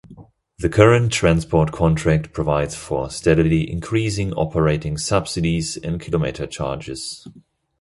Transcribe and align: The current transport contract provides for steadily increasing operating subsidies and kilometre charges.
The 0.57 0.67
current 0.69 1.11
transport 1.13 1.71
contract 1.71 2.33
provides 2.33 2.73
for 2.73 3.11
steadily 3.11 3.69
increasing 3.71 4.33
operating 4.33 4.97
subsidies 4.97 5.77
and 5.77 6.01
kilometre 6.01 6.47
charges. 6.47 7.27